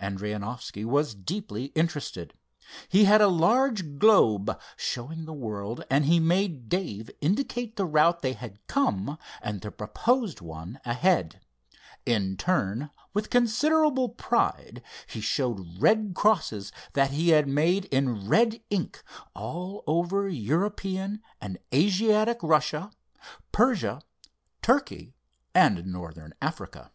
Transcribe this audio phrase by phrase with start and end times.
[0.00, 2.34] Adrianoffski was deeply interested.
[2.88, 8.22] He had a large globe showing the world, and he made Dave indicate the route
[8.22, 11.40] they had come, and the proposed one ahead.
[12.06, 16.70] In turn, with considerable pride he showed red crosses
[17.10, 19.02] he had made in red ink
[19.34, 22.92] all over European and Asiatic Russia,
[23.50, 24.00] Persia,
[24.62, 25.16] Turkey
[25.52, 26.92] and Northern Africa.